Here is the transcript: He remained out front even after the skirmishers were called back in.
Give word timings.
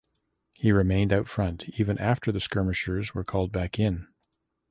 He 0.53 0.71
remained 0.71 1.13
out 1.13 1.27
front 1.27 1.69
even 1.79 1.99
after 1.99 2.31
the 2.31 2.39
skirmishers 2.39 3.13
were 3.13 3.23
called 3.23 3.51
back 3.51 3.77
in. 3.77 4.07